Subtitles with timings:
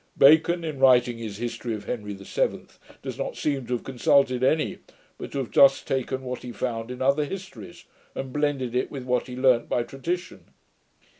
[0.17, 2.65] Bacon, in writing his History of Henry VII,
[3.03, 4.79] does not seem to have consulted any,
[5.19, 7.85] but to have just taken what he found in other histories,
[8.15, 10.45] and blended it with what he learnt by tradition.'